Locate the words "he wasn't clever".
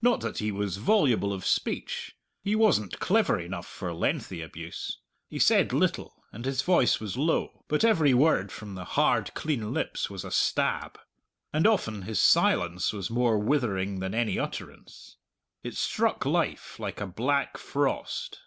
2.42-3.38